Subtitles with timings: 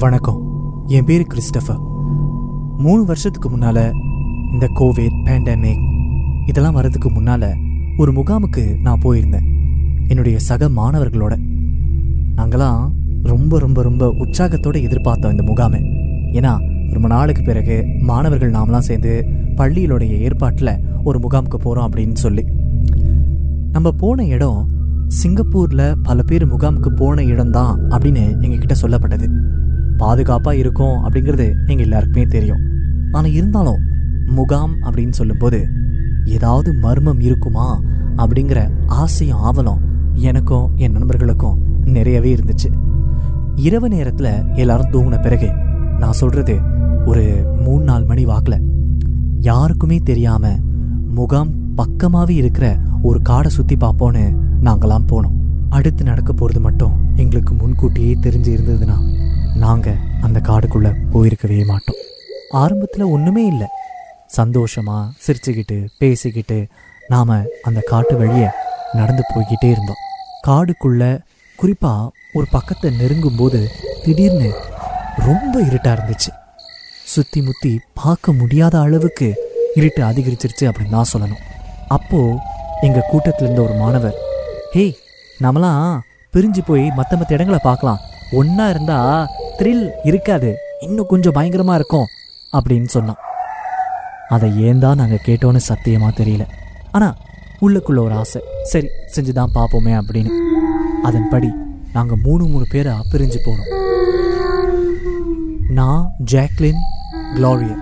[0.00, 0.42] வணக்கம்.
[0.86, 1.78] என் பேர் கிறிஸ்டபர்.
[2.78, 3.92] மூணு வருஷத்துக்கு முன்னால்
[4.52, 5.82] இந்த கோவிட் பேண்டமிக்
[6.46, 7.44] இதெல்லாம் வர்றதுக்கு முன்னால்
[7.96, 9.44] ஒரு முகாமுக்கு நான் போயிருந்தேன்.
[10.08, 11.36] என்னுடைய சக மாணவர்களோட.
[12.36, 12.88] நாங்களாம்
[13.22, 15.80] ரொம்ப ரொம்ப ரொம்ப உற்சாகத்தோடு எதிர்பார்த்தோம் இந்த முகாமை.
[16.32, 16.58] ஏன்னா
[16.92, 19.24] ரொம்ப நாளுக்கு பிறகு மாணவர்கள் நாமலாம் சேர்ந்து
[19.56, 22.46] பள்ளியிலுடைய ஏற்பாட்டில் ஒரு முகாமுக்கு போகிறோம் அப்படின்னு சொல்லி.
[23.72, 24.68] நம்ம போன இடம்
[25.06, 29.58] சிங்கப்பூரில் பல பேர் முகாமுக்கு போன இடம்தான் அப்படின்னு எங்ககிட்ட சொல்லப்பட்டது.
[30.00, 32.62] பாதுகாப்பாக இருக்கும் அப்படிங்கிறது எங்கள் எல்லாருக்குமே தெரியும்.
[33.12, 33.80] ஆனால் இருந்தாலும்
[34.36, 35.58] முகாம் அப்படின்னு சொல்லும்போது
[36.24, 37.66] ஏதாவது மர்மம் இருக்குமா
[38.16, 38.60] அப்படிங்கிற
[39.00, 39.82] ஆசையும் ஆவலம்
[40.28, 42.70] எனக்கும் என் நண்பர்களுக்கும் நிறையவே இருந்துச்சு.
[43.66, 45.48] இரவு நேரத்தில் எல்லாரும் தூங்கின பிறகு
[45.98, 46.56] நான் சொல்கிறது
[47.06, 47.24] ஒரு
[47.64, 48.64] மூணு நாலு மணி வாக்கில்.
[49.48, 50.52] யாருக்குமே தெரியாம
[51.14, 52.66] முகாம் பக்கமாவே இருக்கிற
[53.02, 54.24] ஒரு காடை சுத்தி பார்ப்போன்னு
[54.66, 55.36] நாங்களாம் போனோம்.
[55.68, 58.96] அடுத்து நடக்க போறது மட்டும் எங்களுக்கு முன்கூட்டியே தெரிஞ்சு இருந்ததுன்னா
[59.62, 62.00] நாங்கள் அந்த காடுக்குள்ளே போயிருக்கவே மாட்டோம்.
[62.60, 63.68] ஆரம்பத்தில் ஒன்றுமே இல்லை.
[64.38, 66.58] சந்தோஷமா சிரிச்சுக்கிட்டு பேசிக்கிட்டு
[67.12, 67.32] நாம்
[67.68, 68.48] அந்த காட்டு வழியை
[68.98, 70.02] நடந்து போய்கிட்டே இருந்தோம்.
[70.46, 71.10] காடுக்குள்ளே
[71.58, 73.60] குறிப்பாக ஒரு பக்கத்தை நெருங்கும்போது
[74.04, 74.50] திடீர்னு
[75.28, 76.30] ரொம்ப இருட்டாக இருந்துச்சு.
[77.14, 79.28] சுற்றி முத்தி பார்க்க முடியாத அளவுக்கு
[79.78, 81.42] இருட்டு அதிகரிச்சிருச்சு அப்படின்னு தான் சொல்லணும்.
[81.96, 82.38] அப்போது
[82.86, 84.16] எங்கள் கூட்டத்தில் இருந்த ஒரு மாணவர்
[84.74, 84.94] ஹேய்
[85.44, 86.00] நம்மளாம்
[86.34, 88.00] பிரிஞ்சு போய் மற்ற மற்ற இடங்களை பார்க்கலாம்.
[88.40, 89.28] ஒன்றா இருந்தால்
[89.60, 90.50] த்ரில் இருக்காது.
[90.80, 92.06] இன்னும் கொஞ்சம் பயங்கரமாக இருக்கும்
[92.58, 93.20] அப்படின்னு சொன்னான்.
[94.28, 96.44] அதை ஏன் தான் நாங்கள் கேட்டோன்னு சத்தியமாக தெரியல.
[96.90, 97.16] ஆனால்
[97.64, 98.42] உள்ளுக்குள்ள ஒரு ஆசை.
[98.62, 100.30] சரி செஞ்சு தான் பார்ப்போமே அப்படின்னு.
[101.02, 101.50] அதன்படி
[101.92, 103.70] நாங்கள் மூணு மூணு பேரை பிரிஞ்சு போனோம்.
[105.78, 106.80] நான் ஜாக்லின்
[107.36, 107.76] க்ளோரியா.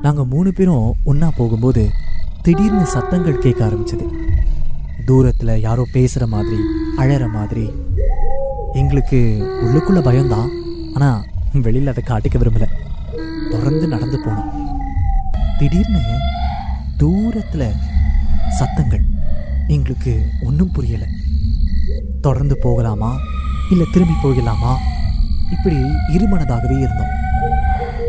[0.00, 1.84] நாங்கள் மூணு பேரும் ஒன்றா போகும்போது
[2.42, 4.06] திடீர்னு சத்தங்கள் கேட்க ஆரம்பிச்சது.
[5.04, 6.58] தூரத்தில் யாரோ பேசுகிற மாதிரி
[6.96, 7.64] அழற மாதிரி.
[8.72, 9.20] எங்களுக்கு
[9.64, 10.50] உள்ளுக்குள்ளே பயம்தான்.
[10.94, 12.66] ஆனால் வெளியில் அதை காட்டிக்க விரும்பல.
[13.50, 14.50] தொடர்ந்து நடந்து போனோம்.
[15.58, 16.00] திடீர்னு
[16.96, 17.72] தூரத்தில்
[18.48, 19.04] சத்தங்கள்.
[19.66, 21.08] எங்களுக்கு ஒன்றும் புரியலை.
[22.20, 23.16] தொடர்ந்து போகலாமா?
[23.70, 24.78] இல்லை திரும்பி போகலாமா
[25.50, 25.76] இப்படி
[26.08, 27.20] இருமனதாகவே இருந்தோம்.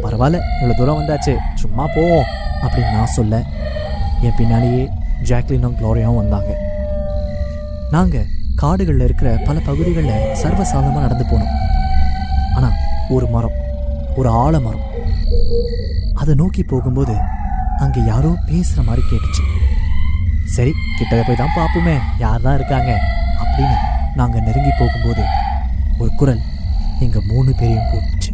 [0.04, 1.38] பரவாயில்ல இவ்வளோ தூரம் வந்தாச்சு.
[1.56, 2.26] சும்மா போவோம்
[2.62, 3.44] அப்படின்னு நான் சொல்ல
[4.22, 4.90] என் பின்னாலேயே
[5.24, 6.58] ஜாக்லினும் க்ளோரியாவும் வந்தாங்க.
[7.92, 11.63] நாங்கள் காடுகளில் இருக்கிற பல பகுதிகளில் சர்வசாதாரணமாக நடந்து போனோம்.
[12.56, 12.76] ஆனால்
[13.16, 13.58] ஒரு மரம்
[14.20, 14.88] ஒரு ஆலமரம்
[16.22, 17.16] அதை நோக்கி போகும்போது
[17.84, 19.44] அங்கே யாரோ பேசுகிற மாதிரி கேட்டுச்சு.
[20.56, 22.92] சரி கிட்டத போய் தான் பார்ப்போமே யார் தான் இருக்காங்க?
[23.44, 23.78] அப்படின்னு
[24.20, 25.24] நாங்கள் நெருங்கி போகும்போது
[26.02, 26.42] ஒரு குரல்
[27.06, 28.32] எங்கள் மூணு பேரையும் கூப்பிடுச்சு.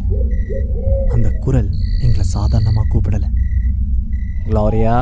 [1.14, 1.70] அந்த குரல்
[2.04, 3.30] எங்களை சாதாரணமாக கூப்பிடலை.
[4.46, 4.96] க்ளோரியா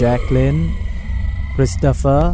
[0.00, 0.62] ஜாக்லின்
[1.56, 2.28] கிறிஸ்டஃபர்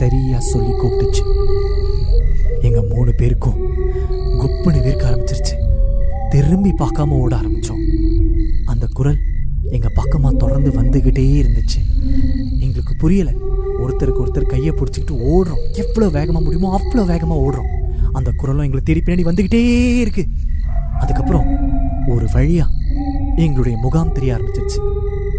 [0.00, 1.24] சரியாக சொல்லி கூப்பிட்டுச்சு.
[2.66, 3.58] எங்கள் மூணு பேருக்கும்
[4.40, 5.54] குப்புன்னு வீர்க்க ஆரம்பிச்சிருச்சு.
[6.34, 7.82] திரும்பி பார்க்காம ஓட ஆரம்பித்தோம்
[8.72, 9.18] அந்த குரல்
[9.76, 11.80] எங்கள் பக்கமாக தொடர்ந்து வந்துக்கிட்டே இருந்துச்சு.
[12.64, 13.34] எங்களுக்கு புரியலை.
[13.82, 15.62] ஒருத்தருக்கு ஒருத்தர் கையை பிடிச்சிக்கிட்டு ஓடுறோம்.
[15.82, 17.70] எவ்வளோ வேகமாக முடியுமோ அவ்வளோ வேகமாக ஓடுறோம்.
[18.18, 19.62] அந்த குரலும் எங்களை தேடி பின்னாடி வந்துக்கிட்டே
[20.04, 20.24] இருக்கு.
[21.02, 21.48] அதுக்கப்புறம்
[22.14, 22.70] ஒரு வழியாக
[23.44, 24.80] எங்களுடைய முகாம் தெரிய ஆரம்பிச்சிருச்சு.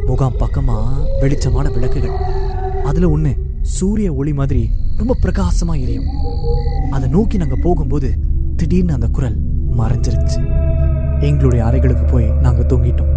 [0.09, 2.17] முகாம் பக்கமாக வெளிச்சமான விளக்குகள்.
[2.89, 3.31] அதில் ஒன்று
[3.71, 6.03] சூரிய ஒளி மாதிரி ரொம்ப பிரகாசமா எரியும்.
[6.91, 8.13] அதை நோக்கி நாங்க போகும்போது
[8.55, 9.37] திடீர்னு அந்த குரல்
[9.77, 10.39] மறைஞ்சிருச்சு.
[11.21, 13.11] எங்களுடைய அறைகளுக்கு போய் நாங்க தூங்கிட்டோம்.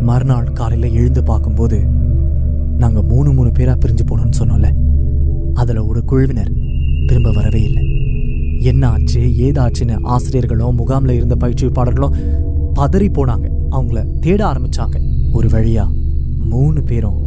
[0.00, 1.84] மறுநாள் காலையில எழுந்து பார்க்கும்போது
[2.78, 4.72] நாங்க மூணு மூணு பேரா பிரிஞ்சு போனோம்னு சொன்னோம்ல.
[5.54, 6.52] அதுல ஒரு குழுவினர்
[7.06, 7.82] திரும்ப வரவே இல்லை.
[8.62, 12.16] என்ன ஆச்சு ஏதாச்சுன்னு ஆசிரியர்களும் முகாமில் இருந்த பயிற்சிப்பாளர்களும்
[12.74, 13.50] பதறி போனாங்க.
[13.70, 14.96] அவங்கள தேட ஆரம்பிச்சாங்க.
[15.32, 15.88] ஒரு வழியா
[16.38, 17.22] மூணு பேரும்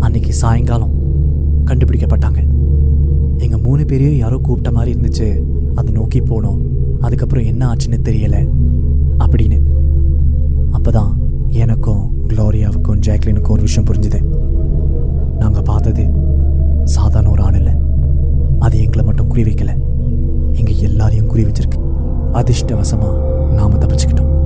[0.00, 0.95] அன்னைக்கு சாயங்காலம்
[1.66, 2.46] கண்டுபிடிக்கப்பட்டாங்க.
[3.38, 5.42] எங்கள் மூணு பேரையும் யாரோ கூப்பிட்ட மாதிரி இருந்துச்சு.
[5.74, 6.58] அதை நோக்கி போனோம்.
[7.00, 8.48] அதுக்கப்புறம் என்ன ஆச்சுன்னு தெரியலை.
[9.18, 9.60] அப்படின்னு.
[10.70, 11.18] அப்போ தான்
[11.48, 14.22] எனக்கும் க்ளோரியாவுக்கும் ஜாக்லினுக்கும் ஒரு விஷயம் புரிஞ்சுது.
[15.38, 16.10] நாங்கள் பார்த்தது
[16.84, 17.72] சாதாரண ஒரு ஆள் இல்லை.
[18.58, 19.78] அது எங்களை மட்டும் குறி வைக்கலை
[20.52, 21.78] எங்கள் எல்லாரையும் குறி வச்சிருக்கு
[22.32, 24.45] அதிர்ஷ்டவசமாக நாம் தப்பிச்சுக்கிட்டோம்.